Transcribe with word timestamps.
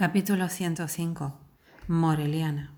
Capítulo 0.00 0.48
105. 0.48 1.38
Moreliana. 1.86 2.72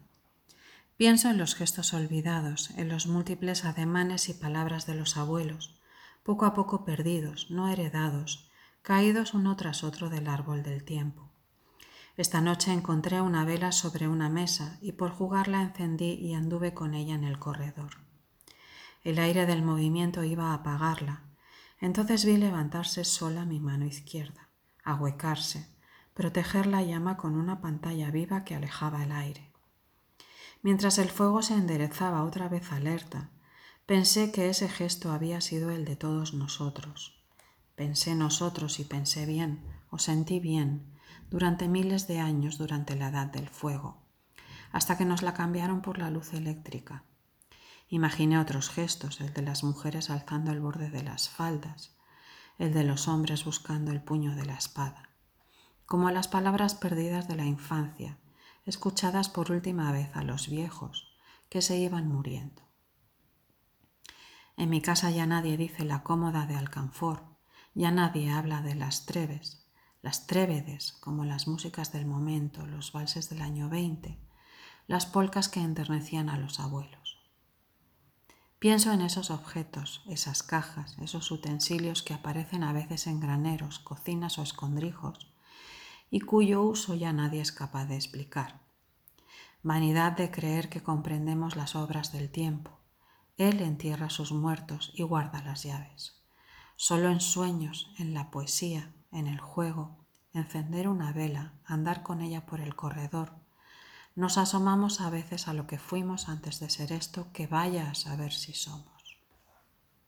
Pienso 0.96 1.30
en 1.30 1.38
los 1.38 1.54
gestos 1.54 1.94
olvidados, 1.94 2.70
en 2.70 2.88
los 2.88 3.06
múltiples 3.06 3.64
ademanes 3.64 4.28
y 4.28 4.34
palabras 4.34 4.86
de 4.86 4.96
los 4.96 5.16
abuelos, 5.16 5.80
poco 6.24 6.46
a 6.46 6.52
poco 6.52 6.84
perdidos, 6.84 7.48
no 7.48 7.68
heredados, 7.68 8.50
caídos 8.82 9.34
uno 9.34 9.56
tras 9.56 9.84
otro 9.84 10.10
del 10.10 10.26
árbol 10.26 10.64
del 10.64 10.82
tiempo. 10.82 11.30
Esta 12.16 12.40
noche 12.40 12.72
encontré 12.72 13.20
una 13.20 13.44
vela 13.44 13.70
sobre 13.70 14.08
una 14.08 14.28
mesa 14.28 14.78
y 14.82 14.90
por 14.90 15.12
jugarla 15.12 15.62
encendí 15.62 16.14
y 16.14 16.34
anduve 16.34 16.74
con 16.74 16.92
ella 16.92 17.14
en 17.14 17.22
el 17.22 17.38
corredor. 17.38 17.98
El 19.04 19.20
aire 19.20 19.46
del 19.46 19.62
movimiento 19.62 20.24
iba 20.24 20.50
a 20.50 20.54
apagarla. 20.54 21.22
Entonces 21.80 22.24
vi 22.24 22.36
levantarse 22.36 23.04
sola 23.04 23.44
mi 23.44 23.60
mano 23.60 23.86
izquierda, 23.86 24.48
ahuecarse, 24.82 25.71
proteger 26.14 26.66
la 26.66 26.82
llama 26.82 27.16
con 27.16 27.36
una 27.36 27.60
pantalla 27.60 28.10
viva 28.10 28.44
que 28.44 28.54
alejaba 28.54 29.02
el 29.02 29.12
aire. 29.12 29.50
Mientras 30.62 30.98
el 30.98 31.08
fuego 31.08 31.42
se 31.42 31.54
enderezaba 31.54 32.24
otra 32.24 32.48
vez 32.48 32.70
alerta, 32.70 33.30
pensé 33.86 34.30
que 34.30 34.48
ese 34.48 34.68
gesto 34.68 35.12
había 35.12 35.40
sido 35.40 35.70
el 35.70 35.84
de 35.84 35.96
todos 35.96 36.34
nosotros. 36.34 37.20
Pensé 37.74 38.14
nosotros 38.14 38.78
y 38.78 38.84
pensé 38.84 39.26
bien, 39.26 39.64
o 39.90 39.98
sentí 39.98 40.38
bien, 40.38 40.86
durante 41.30 41.66
miles 41.66 42.06
de 42.06 42.20
años 42.20 42.58
durante 42.58 42.94
la 42.94 43.08
edad 43.08 43.26
del 43.26 43.48
fuego, 43.48 44.02
hasta 44.70 44.98
que 44.98 45.06
nos 45.06 45.22
la 45.22 45.34
cambiaron 45.34 45.80
por 45.80 45.98
la 45.98 46.10
luz 46.10 46.34
eléctrica. 46.34 47.04
Imaginé 47.88 48.38
otros 48.38 48.68
gestos, 48.68 49.20
el 49.20 49.32
de 49.32 49.42
las 49.42 49.64
mujeres 49.64 50.10
alzando 50.10 50.52
el 50.52 50.60
borde 50.60 50.90
de 50.90 51.02
las 51.02 51.28
faldas, 51.28 51.96
el 52.58 52.72
de 52.72 52.84
los 52.84 53.08
hombres 53.08 53.44
buscando 53.44 53.90
el 53.90 54.02
puño 54.02 54.36
de 54.36 54.46
la 54.46 54.54
espada 54.54 55.11
como 55.92 56.10
las 56.10 56.26
palabras 56.26 56.74
perdidas 56.74 57.28
de 57.28 57.36
la 57.36 57.44
infancia, 57.44 58.16
escuchadas 58.64 59.28
por 59.28 59.50
última 59.52 59.92
vez 59.92 60.08
a 60.16 60.22
los 60.24 60.48
viejos 60.48 61.14
que 61.50 61.60
se 61.60 61.76
iban 61.76 62.08
muriendo. 62.08 62.62
En 64.56 64.70
mi 64.70 64.80
casa 64.80 65.10
ya 65.10 65.26
nadie 65.26 65.58
dice 65.58 65.84
la 65.84 66.02
cómoda 66.02 66.46
de 66.46 66.56
alcanfor, 66.56 67.36
ya 67.74 67.90
nadie 67.90 68.30
habla 68.30 68.62
de 68.62 68.74
las 68.74 69.04
treves, 69.04 69.66
las 70.00 70.26
trévedes 70.26 70.92
como 70.92 71.26
las 71.26 71.46
músicas 71.46 71.92
del 71.92 72.06
momento, 72.06 72.64
los 72.64 72.92
valses 72.92 73.28
del 73.28 73.42
año 73.42 73.68
20, 73.68 74.18
las 74.86 75.04
polcas 75.04 75.50
que 75.50 75.60
enternecían 75.60 76.30
a 76.30 76.38
los 76.38 76.58
abuelos. 76.58 77.18
Pienso 78.58 78.92
en 78.92 79.02
esos 79.02 79.30
objetos, 79.30 80.02
esas 80.08 80.42
cajas, 80.42 80.96
esos 81.02 81.30
utensilios 81.30 82.02
que 82.02 82.14
aparecen 82.14 82.62
a 82.62 82.72
veces 82.72 83.06
en 83.08 83.20
graneros, 83.20 83.78
cocinas 83.78 84.38
o 84.38 84.42
escondrijos, 84.42 85.31
y 86.12 86.20
cuyo 86.20 86.62
uso 86.62 86.94
ya 86.94 87.10
nadie 87.14 87.40
es 87.40 87.52
capaz 87.52 87.86
de 87.86 87.94
explicar. 87.96 88.60
Vanidad 89.62 90.12
de 90.12 90.30
creer 90.30 90.68
que 90.68 90.82
comprendemos 90.82 91.56
las 91.56 91.74
obras 91.74 92.12
del 92.12 92.30
tiempo. 92.30 92.78
Él 93.38 93.62
entierra 93.62 94.10
sus 94.10 94.30
muertos 94.30 94.92
y 94.94 95.04
guarda 95.04 95.42
las 95.42 95.62
llaves. 95.62 96.22
Solo 96.76 97.08
en 97.08 97.22
sueños, 97.22 97.94
en 97.98 98.12
la 98.12 98.30
poesía, 98.30 98.92
en 99.10 99.26
el 99.26 99.40
juego, 99.40 100.04
encender 100.34 100.86
una 100.86 101.14
vela, 101.14 101.54
andar 101.64 102.02
con 102.02 102.20
ella 102.20 102.44
por 102.44 102.60
el 102.60 102.76
corredor, 102.76 103.32
nos 104.14 104.36
asomamos 104.36 105.00
a 105.00 105.08
veces 105.08 105.48
a 105.48 105.54
lo 105.54 105.66
que 105.66 105.78
fuimos 105.78 106.28
antes 106.28 106.60
de 106.60 106.68
ser 106.68 106.92
esto 106.92 107.32
que 107.32 107.46
vaya 107.46 107.90
a 107.90 107.94
saber 107.94 108.34
si 108.34 108.52
somos. 108.52 108.91